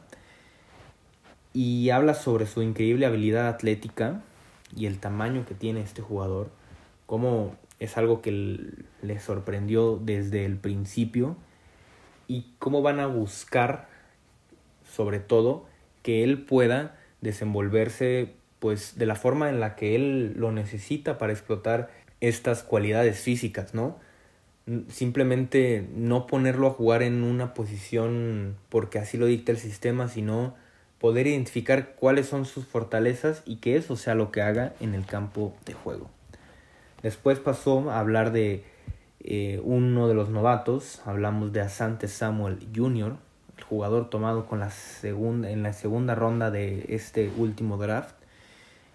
y 1.53 1.91
habla 1.91 2.15
sobre 2.15 2.47
su 2.47 2.63
increíble 2.63 3.07
habilidad 3.07 3.49
atlética 3.49 4.23
y 4.77 4.87
el 4.87 4.99
tamaño 4.99 5.47
que 5.47 5.55
tiene 5.55 5.81
este 5.81 6.03
jugador, 6.03 6.51
cómo 7.07 7.55
es 7.79 7.97
algo 7.97 8.23
que 8.23 8.31
le 9.03 9.21
sorprendió 9.21 9.97
desde 9.97 10.45
el 10.45 10.57
principio 10.57 11.37
y 12.29 12.47
cómo 12.59 12.83
van 12.83 13.01
a 13.01 13.07
buscar 13.07 13.89
sobre 14.85 15.21
todo 15.21 15.67
que 16.03 16.25
él 16.25 16.45
pueda 16.45 16.97
desenvolverse 17.21 18.35
pues 18.59 18.99
de 18.99 19.07
la 19.07 19.15
forma 19.15 19.51
en 19.51 19.61
la 19.61 19.77
que 19.77 19.95
él 19.95 20.35
lo 20.37 20.53
necesita 20.53 21.19
para 21.19 21.33
explotar 21.33 21.91
estas 22.21 22.63
cualidades 22.63 23.21
físicas, 23.21 23.75
¿no? 23.75 23.99
Simplemente 24.89 25.87
no 25.95 26.27
ponerlo 26.27 26.67
a 26.67 26.71
jugar 26.71 27.03
en 27.03 27.23
una 27.23 27.55
posición 27.55 28.57
porque 28.69 28.99
así 28.99 29.19
lo 29.19 29.27
dicta 29.27 29.53
el 29.53 29.59
sistema, 29.59 30.09
sino 30.09 30.55
poder 30.99 31.27
identificar 31.27 31.95
cuáles 31.95 32.27
son 32.27 32.47
sus 32.47 32.67
fortalezas 32.67 33.43
y 33.45 33.57
que 33.57 33.77
eso 33.77 33.97
sea 33.97 34.15
lo 34.15 34.33
que 34.33 34.43
haga 34.43 34.75
en 34.81 34.95
el 34.95 35.05
campo 35.05 35.55
de 35.67 35.75
juego. 35.75 36.16
Después 37.07 37.39
pasó 37.39 37.89
a 37.93 38.01
hablar 38.01 38.33
de 38.33 38.65
eh, 39.21 39.61
uno 39.63 40.09
de 40.09 40.15
los 40.15 40.29
novatos, 40.29 41.01
hablamos 41.07 41.53
de 41.53 41.61
Asante 41.61 42.09
Samuel 42.09 42.59
Jr., 42.75 43.17
el 43.57 43.63
jugador 43.63 44.11
tomado 44.11 44.47
con 44.47 44.59
la 44.59 44.71
segunda, 44.71 45.49
en 45.49 45.63
la 45.63 45.73
segunda 45.73 46.17
ronda 46.17 46.51
de 46.51 46.85
este 46.89 47.31
último 47.37 47.77
draft, 47.77 48.17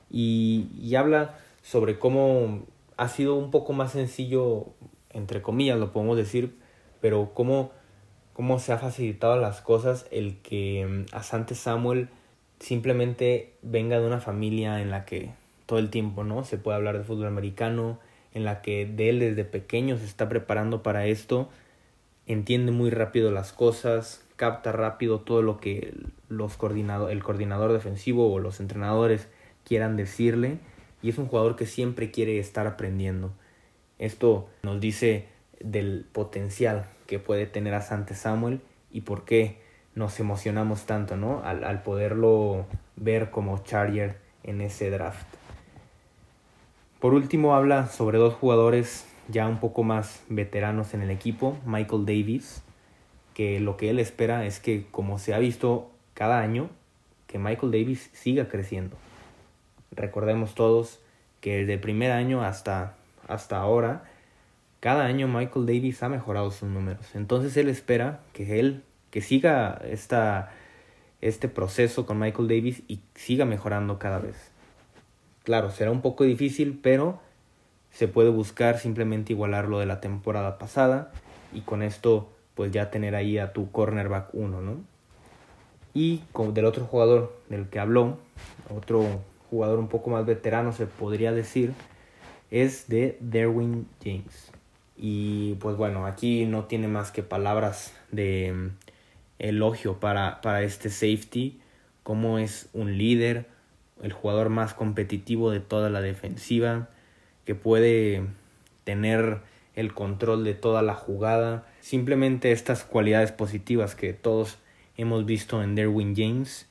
y, 0.10 0.68
y 0.78 0.96
habla 0.96 1.38
sobre 1.62 2.00
cómo 2.00 2.66
ha 2.98 3.08
sido 3.08 3.36
un 3.36 3.50
poco 3.50 3.72
más 3.72 3.94
sencillo, 3.94 4.66
entre 5.12 5.42
comillas 5.42 5.80
lo 5.80 5.94
podemos 5.94 6.18
decir, 6.18 6.60
pero 7.00 7.32
cómo 7.34 7.72
cómo 8.34 8.60
se 8.60 8.74
ha 8.74 8.78
facilitado 8.78 9.38
las 9.38 9.62
cosas 9.62 10.06
el 10.12 10.42
que 10.42 10.86
mm, 10.86 11.16
Asante 11.16 11.56
Samuel 11.56 12.10
simplemente 12.60 13.54
venga 13.62 14.02
de 14.02 14.06
una 14.06 14.20
familia 14.20 14.82
en 14.82 14.92
la 14.92 15.06
que 15.06 15.32
todo 15.72 15.80
el 15.80 15.90
tiempo, 15.90 16.26
¿no? 16.26 16.44
Se 16.44 16.58
puede 16.58 16.76
hablar 16.76 16.98
de 16.98 17.06
fútbol 17.06 17.28
americano, 17.28 17.98
en 18.34 18.44
la 18.44 18.62
que 18.62 18.86
de 18.86 19.08
él 19.08 19.20
desde 19.20 19.46
pequeño 19.46 19.98
se 19.98 20.04
está 20.04 20.28
preparando 20.28 20.84
para 20.84 21.06
esto, 21.06 21.48
entiende 22.28 22.74
muy 22.74 22.90
rápido 22.90 23.32
las 23.32 23.54
cosas, 23.54 24.22
capta 24.36 24.74
rápido 24.74 25.22
todo 25.22 25.42
lo 25.42 25.62
que 25.62 25.94
los 26.28 26.58
coordinado, 26.58 27.08
el 27.08 27.24
coordinador 27.24 27.72
defensivo 27.72 28.34
o 28.34 28.40
los 28.40 28.60
entrenadores 28.60 29.30
quieran 29.64 29.96
decirle 29.96 30.58
y 31.02 31.08
es 31.08 31.18
un 31.18 31.28
jugador 31.28 31.56
que 31.56 31.66
siempre 31.66 32.12
quiere 32.12 32.38
estar 32.38 32.68
aprendiendo. 32.68 33.32
Esto 33.98 34.50
nos 34.64 34.82
dice 34.82 35.30
del 35.62 36.06
potencial 36.12 36.84
que 37.08 37.18
puede 37.18 37.46
tener 37.46 37.74
a 37.76 37.82
Sante 37.82 38.14
Samuel 38.14 38.60
y 38.92 39.02
por 39.02 39.24
qué 39.24 39.62
nos 39.96 40.20
emocionamos 40.20 40.86
tanto, 40.86 41.16
¿no? 41.16 41.42
Al, 41.46 41.64
al 41.64 41.82
poderlo 41.82 42.66
ver 42.98 43.32
como 43.32 43.64
Charger 43.64 44.18
en 44.44 44.60
ese 44.60 44.90
draft. 44.90 45.41
Por 47.02 47.16
último, 47.16 47.56
habla 47.56 47.88
sobre 47.88 48.20
dos 48.20 48.36
jugadores 48.36 49.08
ya 49.28 49.48
un 49.48 49.60
poco 49.60 49.82
más 49.82 50.24
veteranos 50.30 50.94
en 50.94 51.02
el 51.02 51.10
equipo, 51.10 51.58
Michael 51.66 52.06
Davis, 52.06 52.62
que 53.34 53.60
lo 53.60 53.76
que 53.76 53.90
él 53.90 53.98
espera 53.98 54.46
es 54.46 54.60
que, 54.60 54.86
como 54.92 55.18
se 55.18 55.34
ha 55.34 55.40
visto 55.40 55.90
cada 56.14 56.42
año, 56.42 56.70
que 57.26 57.40
Michael 57.40 57.72
Davis 57.72 58.12
siga 58.14 58.50
creciendo. 58.50 58.98
Recordemos 59.90 60.54
todos 60.54 61.00
que 61.40 61.62
desde 61.62 61.74
el 61.74 61.80
primer 61.80 62.12
año 62.12 62.44
hasta, 62.44 62.94
hasta 63.28 63.58
ahora, 63.58 64.04
cada 64.80 65.06
año 65.06 65.28
Michael 65.28 65.66
Davis 65.66 66.04
ha 66.04 66.10
mejorado 66.10 66.52
sus 66.52 66.70
números. 66.70 67.16
Entonces 67.16 67.58
él 67.58 67.68
espera 67.68 68.20
que 68.32 68.60
él, 68.60 68.84
que 69.10 69.22
siga 69.22 69.82
esta, 69.86 70.52
este 71.20 71.48
proceso 71.48 72.06
con 72.06 72.20
Michael 72.20 72.48
Davis 72.48 72.84
y 72.88 73.02
siga 73.16 73.46
mejorando 73.46 73.98
cada 73.98 74.20
vez. 74.20 74.51
Claro, 75.44 75.72
será 75.72 75.92
un 75.92 76.02
poco 76.02 76.24
difícil, 76.24 76.80
pero 76.82 77.20
se 77.92 78.08
puede 78.08 78.30
buscar 78.30 78.80
simplemente 78.80 79.34
igualar 79.34 79.68
lo 79.68 79.80
de 79.80 79.86
la 79.86 80.00
temporada 80.00 80.58
pasada 80.58 81.12
y 81.54 81.62
con 81.62 81.82
esto 81.82 82.30
pues 82.56 82.72
ya 82.72 82.92
tener 82.92 83.16
ahí 83.16 83.38
a 83.38 83.54
tu 83.54 83.72
cornerback 83.72 84.34
1, 84.34 84.62
¿no? 84.62 84.78
Y 85.94 86.20
con, 86.32 86.54
del 86.54 86.66
otro 86.66 86.86
jugador 86.86 87.36
del 87.50 87.68
que 87.70 87.80
habló, 87.80 88.18
otro 88.70 89.22
jugador 89.50 89.80
un 89.80 89.88
poco 89.88 90.10
más 90.10 90.26
veterano 90.26 90.72
se 90.74 90.86
podría 90.86 91.32
decir, 91.32 91.74
es 92.52 92.88
de 92.88 93.18
Derwin 93.20 93.88
James. 94.04 94.52
Y 94.96 95.56
pues 95.56 95.76
bueno, 95.76 96.06
aquí 96.06 96.46
no 96.46 96.66
tiene 96.66 96.88
más 96.88 97.12
que 97.12 97.24
palabras 97.24 97.94
de 98.12 98.54
mm, 98.54 98.68
elogio 99.40 100.00
para, 100.00 100.40
para 100.42 100.62
este 100.62 100.90
safety, 100.90 101.60
como 102.04 102.38
es 102.38 102.70
un 102.74 102.98
líder, 102.98 103.48
el 104.02 104.14
jugador 104.14 104.50
más 104.50 104.74
competitivo 104.74 105.52
de 105.52 105.60
toda 105.60 105.90
la 105.90 106.02
defensiva, 106.02 106.90
que 107.46 107.56
puede 107.56 108.24
tener 108.84 109.40
el 109.76 109.94
control 109.94 110.44
de 110.44 110.54
toda 110.54 110.82
la 110.82 110.96
jugada. 110.96 111.66
Simplemente 111.80 112.52
estas 112.52 112.84
cualidades 112.84 113.32
positivas 113.32 113.96
que 113.96 114.14
todos 114.14 114.58
hemos 114.98 115.26
visto 115.26 115.64
en 115.64 115.76
Derwin 115.76 116.16
James, 116.16 116.68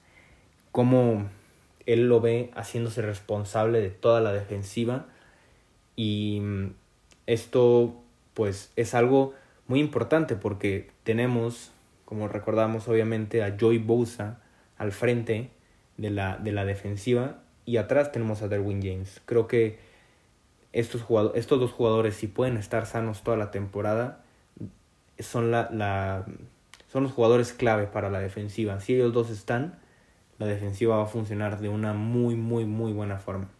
como 0.72 1.28
él 1.86 2.08
lo 2.08 2.20
ve 2.20 2.50
haciéndose 2.54 3.02
responsable 3.02 3.80
de 3.80 3.90
toda 3.90 4.20
la 4.20 4.32
defensiva 4.32 5.06
y 5.96 6.40
mm, 6.40 6.72
esto 7.26 7.94
pues 8.34 8.72
es 8.76 8.94
algo 8.94 9.34
muy 9.66 9.80
importante 9.80 10.36
porque 10.36 10.90
tenemos, 11.02 11.72
como 12.04 12.28
recordamos 12.28 12.88
obviamente, 12.88 13.42
a 13.42 13.56
Joy 13.56 13.78
Bosa 13.78 14.40
al 14.78 14.92
frente 14.92 15.50
de 16.00 16.10
la, 16.10 16.38
de 16.38 16.52
la 16.52 16.64
defensiva 16.64 17.42
y 17.66 17.76
atrás 17.76 18.10
tenemos 18.10 18.40
a 18.40 18.48
Derwin 18.48 18.80
James. 18.82 19.20
Creo 19.26 19.46
que 19.46 19.78
estos, 20.72 21.04
estos 21.34 21.60
dos 21.60 21.72
jugadores, 21.72 22.16
si 22.16 22.26
pueden 22.26 22.56
estar 22.56 22.86
sanos 22.86 23.22
toda 23.22 23.36
la 23.36 23.50
temporada, 23.50 24.24
son, 25.18 25.50
la, 25.50 25.68
la, 25.70 26.24
son 26.90 27.02
los 27.02 27.12
jugadores 27.12 27.52
clave 27.52 27.86
para 27.86 28.08
la 28.08 28.18
defensiva. 28.18 28.80
Si 28.80 28.94
ellos 28.94 29.12
dos 29.12 29.28
están, 29.28 29.78
la 30.38 30.46
defensiva 30.46 30.96
va 30.96 31.02
a 31.02 31.06
funcionar 31.06 31.60
de 31.60 31.68
una 31.68 31.92
muy, 31.92 32.34
muy, 32.34 32.64
muy 32.64 32.92
buena 32.92 33.18
forma. 33.18 33.50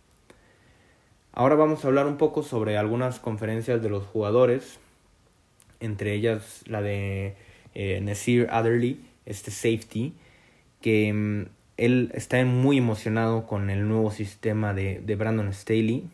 Ahora 1.32 1.56
vamos 1.56 1.85
a 1.85 1.88
hablar 1.88 2.06
un 2.06 2.16
poco 2.16 2.42
sobre 2.42 2.78
algunas 2.78 3.20
conferencias 3.20 3.82
de 3.82 3.90
los 3.90 4.06
jugadores, 4.06 4.80
entre 5.78 6.14
ellas 6.14 6.62
la 6.66 6.80
de 6.80 7.37
eh, 7.75 8.00
Nasir 8.00 8.49
Adderley, 8.50 9.04
este 9.26 9.50
safety, 9.50 10.14
que 10.80 11.12
mm, 11.12 11.60
él 11.81 12.13
está 12.15 12.45
muy 12.45 12.77
emocionado 12.77 13.47
con 13.47 13.71
el 13.71 13.89
nuevo 13.89 14.11
sistema 14.11 14.75
de, 14.75 15.01
de 15.01 15.17
Brandon 15.17 15.51
Staley 15.53 16.07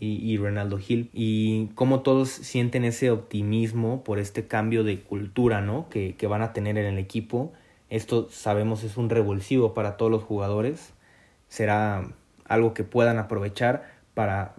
y, 0.00 0.16
y 0.16 0.38
Ronaldo 0.38 0.78
Hill 0.78 1.10
y 1.12 1.66
cómo 1.74 2.00
todos 2.00 2.30
sienten 2.30 2.82
ese 2.84 3.10
optimismo 3.10 4.02
por 4.04 4.18
este 4.18 4.46
cambio 4.46 4.84
de 4.84 5.02
cultura 5.02 5.60
¿no? 5.60 5.90
que, 5.90 6.16
que 6.16 6.26
van 6.26 6.40
a 6.40 6.54
tener 6.54 6.78
en 6.78 6.86
el 6.86 6.98
equipo. 6.98 7.52
Esto 7.90 8.28
sabemos 8.30 8.84
es 8.84 8.96
un 8.96 9.10
revulsivo 9.10 9.74
para 9.74 9.98
todos 9.98 10.10
los 10.10 10.24
jugadores, 10.24 10.94
será 11.48 12.08
algo 12.46 12.72
que 12.72 12.82
puedan 12.82 13.18
aprovechar 13.18 13.92
para 14.14 14.54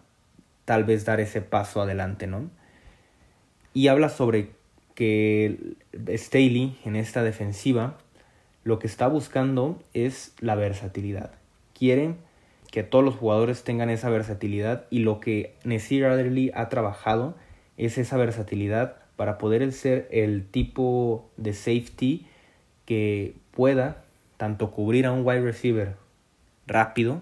tal 0.66 0.84
vez 0.84 1.04
dar 1.04 1.20
ese 1.20 1.42
paso 1.42 1.82
adelante, 1.82 2.28
¿no? 2.28 2.50
Y 3.74 3.88
habla 3.88 4.10
sobre 4.10 4.52
que 4.94 5.76
Staley 6.16 6.78
en 6.86 6.96
esta 6.96 7.24
defensiva 7.24 7.98
lo 8.68 8.80
que 8.80 8.88
está 8.88 9.08
buscando 9.08 9.82
es 9.94 10.34
la 10.40 10.56
versatilidad. 10.56 11.32
Quiere 11.74 12.16
que 12.70 12.84
todos 12.84 13.06
los 13.06 13.16
jugadores 13.16 13.64
tengan 13.64 13.90
esa 13.90 14.10
versatilidad 14.10 14.86
y 14.90 15.00
lo 15.00 15.22
que 15.22 15.56
Nasir 15.64 16.06
Adderley 16.06 16.52
ha 16.54 16.68
trabajado 16.68 17.36
es 17.78 17.98
esa 17.98 18.18
versatilidad 18.18 18.98
para 19.16 19.38
poder 19.38 19.72
ser 19.72 20.10
el 20.12 20.46
tipo 20.46 21.30
de 21.38 21.54
safety 21.54 22.28
que 22.86 23.36
pueda 23.52 24.04
tanto 24.36 24.72
cubrir 24.72 25.06
a 25.06 25.14
un 25.14 25.26
wide 25.26 25.42
receiver 25.42 25.96
rápido 26.68 27.22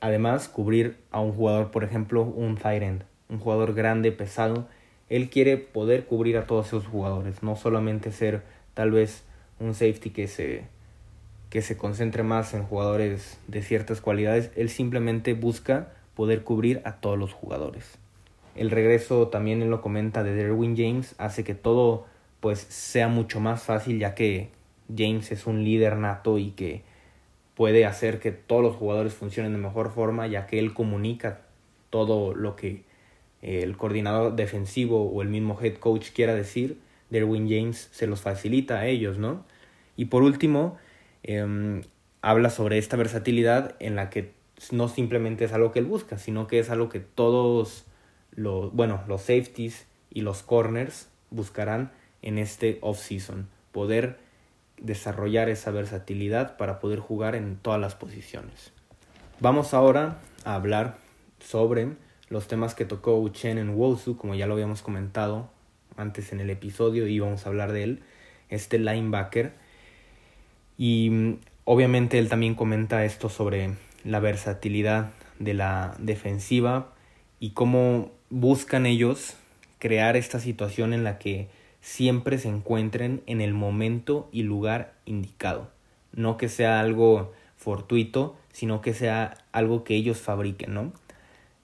además 0.00 0.48
cubrir 0.48 0.96
a 1.10 1.20
un 1.20 1.32
jugador, 1.32 1.72
por 1.72 1.84
ejemplo, 1.84 2.22
un 2.22 2.56
tight 2.56 2.82
end, 2.82 3.04
un 3.28 3.40
jugador 3.40 3.74
grande, 3.74 4.12
pesado. 4.12 4.68
Él 5.08 5.28
quiere 5.30 5.56
poder 5.56 6.06
cubrir 6.06 6.36
a 6.36 6.46
todos 6.46 6.68
esos 6.68 6.86
jugadores, 6.86 7.42
no 7.42 7.56
solamente 7.56 8.12
ser 8.12 8.42
tal 8.74 8.90
vez 8.92 9.24
un 9.60 9.74
safety 9.74 10.10
que 10.10 10.28
se 10.28 10.64
que 11.50 11.62
se 11.62 11.76
concentre 11.76 12.22
más 12.22 12.52
en 12.52 12.62
jugadores 12.62 13.38
de 13.46 13.62
ciertas 13.62 14.00
cualidades, 14.00 14.50
él 14.54 14.68
simplemente 14.68 15.32
busca 15.32 15.92
poder 16.14 16.42
cubrir 16.42 16.82
a 16.84 16.96
todos 16.96 17.18
los 17.18 17.32
jugadores. 17.32 17.98
El 18.54 18.70
regreso 18.70 19.28
también 19.28 19.70
lo 19.70 19.80
comenta 19.80 20.22
de 20.22 20.34
Derwin 20.34 20.76
James 20.76 21.14
hace 21.18 21.44
que 21.44 21.54
todo 21.54 22.06
pues 22.40 22.58
sea 22.58 23.08
mucho 23.08 23.40
más 23.40 23.62
fácil 23.62 23.98
ya 23.98 24.14
que 24.14 24.50
James 24.94 25.32
es 25.32 25.46
un 25.46 25.64
líder 25.64 25.96
nato 25.96 26.38
y 26.38 26.50
que 26.50 26.82
puede 27.54 27.86
hacer 27.86 28.20
que 28.20 28.30
todos 28.30 28.62
los 28.62 28.76
jugadores 28.76 29.14
funcionen 29.14 29.52
de 29.52 29.58
mejor 29.58 29.90
forma, 29.90 30.26
ya 30.26 30.46
que 30.46 30.58
él 30.58 30.74
comunica 30.74 31.40
todo 31.90 32.34
lo 32.34 32.56
que 32.56 32.82
el 33.42 33.76
coordinador 33.76 34.34
defensivo 34.36 35.10
o 35.10 35.22
el 35.22 35.28
mismo 35.28 35.58
head 35.60 35.74
coach 35.74 36.10
quiera 36.12 36.34
decir 36.34 36.78
Derwin 37.10 37.48
James 37.48 37.88
se 37.92 38.06
los 38.06 38.20
facilita 38.20 38.80
a 38.80 38.86
ellos, 38.86 39.18
¿no? 39.18 39.44
Y 39.96 40.06
por 40.06 40.22
último, 40.22 40.76
em, 41.22 41.82
habla 42.22 42.50
sobre 42.50 42.78
esta 42.78 42.96
versatilidad 42.96 43.76
en 43.80 43.96
la 43.96 44.10
que 44.10 44.32
no 44.72 44.88
simplemente 44.88 45.44
es 45.44 45.52
algo 45.52 45.72
que 45.72 45.78
él 45.78 45.86
busca, 45.86 46.18
sino 46.18 46.46
que 46.46 46.58
es 46.58 46.70
algo 46.70 46.88
que 46.88 47.00
todos 47.00 47.84
los, 48.32 48.72
bueno, 48.72 49.02
los 49.06 49.22
safeties 49.22 49.86
y 50.10 50.22
los 50.22 50.42
corners 50.42 51.08
buscarán 51.30 51.92
en 52.22 52.38
este 52.38 52.78
off-season, 52.80 53.48
poder 53.72 54.18
desarrollar 54.80 55.48
esa 55.48 55.70
versatilidad 55.70 56.56
para 56.56 56.80
poder 56.80 57.00
jugar 57.00 57.34
en 57.34 57.56
todas 57.56 57.80
las 57.80 57.94
posiciones. 57.94 58.72
Vamos 59.40 59.74
ahora 59.74 60.18
a 60.44 60.54
hablar 60.54 60.96
sobre 61.40 61.88
los 62.28 62.48
temas 62.48 62.74
que 62.74 62.84
tocó 62.84 63.18
Uchen 63.18 63.58
en 63.58 63.70
Wosu, 63.70 64.16
como 64.16 64.34
ya 64.34 64.46
lo 64.46 64.54
habíamos 64.54 64.82
comentado 64.82 65.50
antes 65.98 66.32
en 66.32 66.40
el 66.40 66.50
episodio 66.50 67.06
y 67.06 67.18
vamos 67.18 67.44
a 67.44 67.48
hablar 67.48 67.72
de 67.72 67.82
él, 67.82 68.02
este 68.48 68.78
linebacker. 68.78 69.52
Y 70.76 71.10
mm, 71.10 71.38
obviamente 71.64 72.18
él 72.18 72.28
también 72.28 72.54
comenta 72.54 73.04
esto 73.04 73.28
sobre 73.28 73.74
la 74.04 74.20
versatilidad 74.20 75.10
de 75.38 75.54
la 75.54 75.94
defensiva 75.98 76.94
y 77.40 77.50
cómo 77.50 78.10
buscan 78.30 78.86
ellos 78.86 79.36
crear 79.78 80.16
esta 80.16 80.40
situación 80.40 80.92
en 80.92 81.04
la 81.04 81.18
que 81.18 81.48
siempre 81.80 82.38
se 82.38 82.48
encuentren 82.48 83.22
en 83.26 83.40
el 83.40 83.54
momento 83.54 84.28
y 84.32 84.42
lugar 84.42 84.94
indicado. 85.04 85.70
No 86.12 86.36
que 86.36 86.48
sea 86.48 86.80
algo 86.80 87.32
fortuito, 87.56 88.36
sino 88.52 88.80
que 88.80 88.94
sea 88.94 89.38
algo 89.52 89.84
que 89.84 89.94
ellos 89.94 90.18
fabriquen, 90.20 90.74
¿no? 90.74 90.92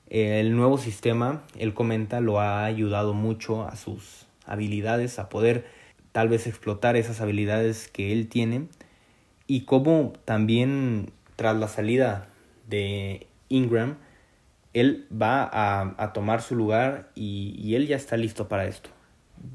El 0.08 0.54
nuevo 0.56 0.78
sistema, 0.78 1.42
él 1.58 1.74
comenta, 1.74 2.20
lo 2.20 2.40
ha 2.40 2.64
ayudado 2.64 3.14
mucho 3.14 3.66
a 3.66 3.76
sus 3.76 4.26
habilidades, 4.46 5.18
a 5.18 5.28
poder 5.28 5.66
tal 6.12 6.28
vez 6.28 6.46
explotar 6.46 6.96
esas 6.96 7.20
habilidades 7.20 7.88
que 7.88 8.12
él 8.12 8.28
tiene 8.28 8.68
y 9.46 9.62
cómo 9.62 10.12
también 10.24 11.10
tras 11.36 11.56
la 11.56 11.68
salida 11.68 12.28
de 12.68 13.26
Ingram, 13.48 13.96
él 14.72 15.06
va 15.10 15.48
a, 15.52 16.12
tomar 16.12 16.42
su 16.42 16.56
lugar 16.56 17.10
y, 17.14 17.74
él 17.74 17.86
ya 17.86 17.96
está 17.96 18.16
listo 18.16 18.48
para 18.48 18.66
esto. 18.66 18.90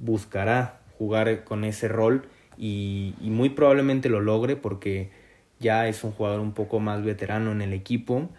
Buscará 0.01 0.79
jugar 0.97 1.43
con 1.43 1.63
ese 1.63 1.87
rol 1.87 2.27
y, 2.57 3.13
muy 3.21 3.49
probablemente 3.49 4.09
lo 4.09 4.21
logre 4.21 4.55
porque 4.55 5.11
ya 5.59 5.87
es 5.87 6.03
un 6.03 6.11
jugador 6.11 6.39
un 6.39 6.53
poco 6.53 6.79
más 6.79 7.03
veterano 7.03 7.51
en 7.51 7.61
el 7.61 7.73
equipo. 7.73 8.29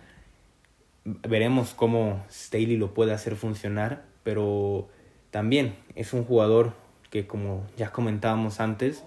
Veremos 1.05 1.75
cómo 1.75 2.25
Staley 2.31 2.77
lo 2.77 2.95
puede 2.95 3.13
hacer 3.13 3.37
funcionar, 3.37 4.05
pero 4.23 4.89
también 5.31 5.75
es 5.95 6.13
un 6.13 6.25
jugador 6.25 6.75
que 7.11 7.27
como 7.27 7.67
ya 7.77 7.91
comentábamos 7.91 8.61
antes, 8.61 9.03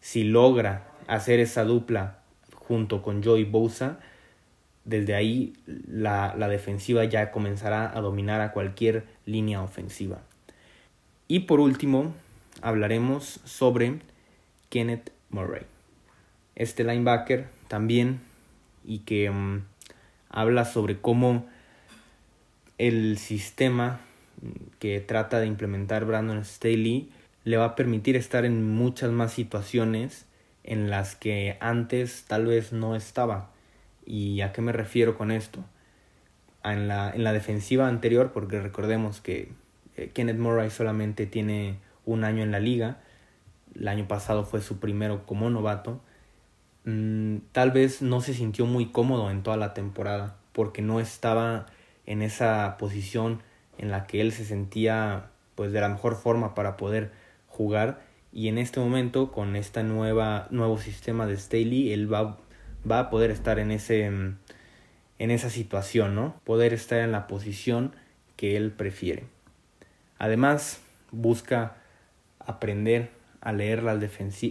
si 0.00 0.24
logra 0.24 0.86
hacer 1.06 1.40
esa 1.40 1.64
dupla 1.64 2.18
junto 2.54 3.02
con 3.02 3.22
Joey 3.22 3.44
Bosa, 3.44 3.98
desde 4.84 5.14
ahí 5.14 5.54
la, 5.66 6.34
la, 6.36 6.48
defensiva 6.48 7.04
ya 7.04 7.30
comenzará 7.30 7.96
a 7.96 8.00
dominar 8.00 8.40
a 8.40 8.52
cualquier 8.52 9.04
línea 9.26 9.62
ofensiva. 9.62 10.22
Y 11.28 11.40
por 11.40 11.60
último, 11.60 12.14
hablaremos 12.62 13.40
sobre 13.44 14.00
Kenneth 14.68 15.12
Murray. 15.30 15.62
Este 16.54 16.84
linebacker 16.84 17.46
también 17.68 18.20
y 18.84 19.00
que 19.00 19.30
mm, 19.30 19.64
habla 20.30 20.64
sobre 20.64 21.00
cómo 21.00 21.46
el 22.78 23.18
sistema 23.18 24.00
que 24.78 25.00
trata 25.00 25.38
de 25.40 25.46
implementar 25.46 26.06
Brandon 26.06 26.44
Staley 26.44 27.10
le 27.44 27.56
va 27.56 27.66
a 27.66 27.76
permitir 27.76 28.16
estar 28.16 28.44
en 28.44 28.64
muchas 28.64 29.10
más 29.10 29.32
situaciones 29.32 30.26
en 30.64 30.88
las 30.88 31.16
que 31.16 31.56
antes 31.60 32.24
tal 32.26 32.46
vez 32.46 32.72
no 32.72 32.96
estaba. 32.96 33.50
¿Y 34.06 34.40
a 34.40 34.52
qué 34.52 34.62
me 34.62 34.72
refiero 34.72 35.16
con 35.16 35.30
esto? 35.30 35.64
En 36.64 36.88
la, 36.88 37.10
en 37.10 37.24
la 37.24 37.32
defensiva 37.32 37.88
anterior, 37.88 38.32
porque 38.32 38.60
recordemos 38.60 39.20
que 39.20 39.52
eh, 39.96 40.10
Kenneth 40.12 40.38
Murray 40.38 40.70
solamente 40.70 41.26
tiene 41.26 41.78
un 42.04 42.24
año 42.24 42.42
en 42.42 42.50
la 42.50 42.60
liga, 42.60 42.98
el 43.74 43.88
año 43.88 44.08
pasado 44.08 44.44
fue 44.44 44.60
su 44.60 44.78
primero 44.78 45.26
como 45.26 45.48
novato, 45.48 46.00
mm, 46.84 47.36
tal 47.52 47.70
vez 47.70 48.02
no 48.02 48.20
se 48.20 48.34
sintió 48.34 48.66
muy 48.66 48.90
cómodo 48.90 49.30
en 49.30 49.42
toda 49.42 49.56
la 49.56 49.74
temporada, 49.74 50.36
porque 50.52 50.82
no 50.82 51.00
estaba 51.00 51.66
en 52.06 52.22
esa 52.22 52.76
posición 52.78 53.42
en 53.78 53.90
la 53.90 54.06
que 54.06 54.20
él 54.20 54.32
se 54.32 54.44
sentía 54.44 55.30
pues 55.54 55.72
de 55.72 55.80
la 55.80 55.88
mejor 55.88 56.16
forma 56.16 56.54
para 56.54 56.76
poder 56.76 57.12
jugar 57.48 58.00
y 58.32 58.48
en 58.48 58.58
este 58.58 58.80
momento 58.80 59.32
con 59.32 59.56
este 59.56 59.82
nuevo 59.82 60.78
sistema 60.78 61.26
de 61.26 61.36
Staley 61.36 61.92
él 61.92 62.12
va, 62.12 62.38
va 62.88 63.00
a 63.00 63.10
poder 63.10 63.30
estar 63.30 63.58
en 63.58 63.70
ese 63.70 64.10
en 65.20 65.30
esa 65.30 65.50
situación, 65.50 66.14
¿no? 66.14 66.40
Poder 66.44 66.72
estar 66.72 66.98
en 67.00 67.12
la 67.12 67.26
posición 67.26 67.94
que 68.36 68.56
él 68.56 68.72
prefiere. 68.72 69.24
Además, 70.18 70.80
busca 71.10 71.76
aprender 72.38 73.10
a 73.42 73.52
leer 73.52 73.82
las, 73.82 73.98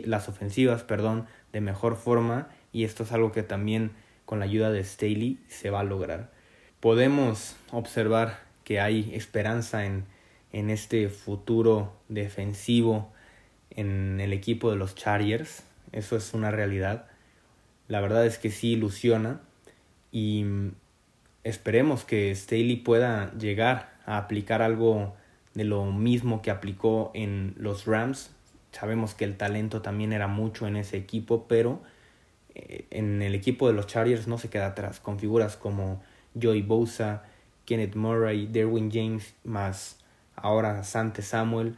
las 0.05 0.29
ofensivas, 0.29 0.83
perdón, 0.83 1.25
de 1.51 1.61
mejor 1.61 1.95
forma 1.95 2.49
y 2.71 2.83
esto 2.83 3.03
es 3.03 3.11
algo 3.11 3.31
que 3.31 3.43
también 3.43 3.91
con 4.25 4.39
la 4.39 4.45
ayuda 4.45 4.71
de 4.71 4.83
Staley 4.83 5.39
se 5.47 5.69
va 5.69 5.79
a 5.79 5.83
lograr. 5.83 6.31
Podemos 6.79 7.55
observar 7.71 8.39
que 8.63 8.79
hay 8.79 9.11
esperanza 9.13 9.85
en, 9.85 10.05
en 10.51 10.69
este 10.69 11.09
futuro 11.09 11.93
defensivo 12.07 13.11
en 13.71 14.19
el 14.19 14.33
equipo 14.33 14.69
de 14.71 14.77
los 14.77 14.95
Chargers. 14.95 15.63
Eso 15.91 16.15
es 16.15 16.33
una 16.33 16.51
realidad. 16.51 17.07
La 17.87 18.01
verdad 18.01 18.25
es 18.25 18.37
que 18.37 18.51
sí 18.51 18.73
ilusiona 18.73 19.41
y 20.11 20.45
esperemos 21.43 22.03
que 22.03 22.33
Staley 22.35 22.77
pueda 22.77 23.33
llegar 23.37 23.97
a 24.05 24.17
aplicar 24.17 24.61
algo 24.61 25.15
de 25.53 25.63
lo 25.63 25.85
mismo 25.85 26.41
que 26.41 26.51
aplicó 26.51 27.11
en 27.13 27.55
los 27.57 27.85
Rams. 27.85 28.31
Sabemos 28.71 29.13
que 29.13 29.25
el 29.25 29.37
talento 29.37 29.81
también 29.81 30.13
era 30.13 30.27
mucho 30.27 30.67
en 30.67 30.75
ese 30.75 30.97
equipo, 30.97 31.47
pero 31.47 31.81
eh, 32.55 32.85
en 32.91 33.21
el 33.21 33.35
equipo 33.35 33.67
de 33.67 33.73
los 33.73 33.87
Chargers 33.87 34.27
no 34.27 34.37
se 34.37 34.49
queda 34.49 34.67
atrás, 34.67 34.99
con 34.99 35.19
figuras 35.19 35.57
como 35.57 36.01
Joey 36.39 36.61
Bosa, 36.61 37.23
Kenneth 37.65 37.95
Murray, 37.95 38.47
Derwin 38.47 38.91
James, 38.91 39.35
más 39.43 39.99
ahora 40.35 40.83
Sante 40.83 41.21
Samuel, 41.21 41.77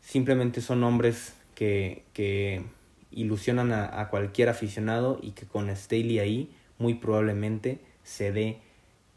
simplemente 0.00 0.60
son 0.60 0.80
nombres 0.80 1.34
que, 1.54 2.04
que 2.12 2.62
ilusionan 3.10 3.72
a, 3.72 4.00
a, 4.00 4.08
cualquier 4.08 4.48
aficionado 4.48 5.18
y 5.22 5.32
que 5.32 5.46
con 5.46 5.74
Staley 5.74 6.18
ahí 6.18 6.54
muy 6.78 6.94
probablemente 6.94 7.80
se 8.02 8.32
dé 8.32 8.58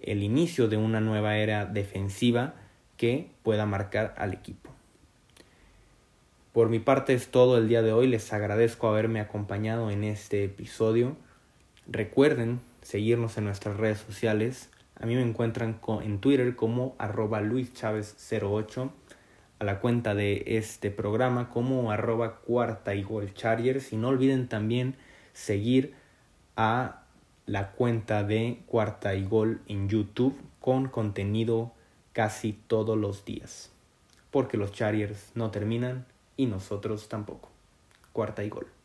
el 0.02 0.24
inicio 0.24 0.68
de 0.68 0.78
una 0.78 1.02
nueva 1.02 1.38
era 1.38 1.66
defensiva 1.66 2.54
que 2.96 3.32
pueda 3.44 3.66
marcar 3.66 4.14
al 4.18 4.34
equipo. 4.34 4.77
Por 6.58 6.70
mi 6.70 6.80
parte 6.80 7.14
es 7.14 7.30
todo 7.30 7.60
el 7.60 7.70
día 7.70 7.84
de 7.84 7.94
hoy, 7.94 8.08
les 8.08 8.34
agradezco 8.34 8.88
haberme 8.88 9.20
acompañado 9.20 9.92
en 9.92 10.04
este 10.04 10.44
episodio. 10.44 11.16
Recuerden 11.86 12.62
seguirnos 12.82 13.38
en 13.38 13.44
nuestras 13.44 13.78
redes 13.78 14.00
sociales, 14.00 14.72
a 15.00 15.06
mí 15.06 15.14
me 15.14 15.22
encuentran 15.22 15.80
en 16.02 16.18
Twitter 16.18 16.56
como 16.56 16.96
arroba 16.98 17.42
luischavez08, 17.42 18.90
a 19.60 19.66
la 19.66 19.80
cuenta 19.80 20.16
de 20.16 20.46
este 20.48 20.90
programa 20.90 21.52
como 21.52 21.92
arroba 21.92 22.38
cuarta 22.38 22.96
y 22.96 23.06
chargers. 23.36 23.94
Y 23.94 23.98
no 23.98 24.08
olviden 24.08 24.48
también 24.48 24.96
seguir 25.34 25.94
a 26.56 27.04
la 27.46 27.74
cuenta 27.74 28.24
de 28.24 28.64
cuarta 28.66 29.14
y 29.14 29.26
gol 29.26 29.62
en 29.68 29.90
YouTube 29.90 30.36
con 30.60 30.88
contenido 30.88 31.72
casi 32.14 32.54
todos 32.54 32.98
los 32.98 33.26
días. 33.26 33.72
Porque 34.32 34.58
los 34.58 34.72
Chargers 34.72 35.30
no 35.36 35.52
terminan 35.52 36.08
y 36.38 36.46
nosotros 36.46 37.10
tampoco. 37.10 37.50
Cuarta 38.14 38.44
y 38.44 38.50
gol. 38.50 38.77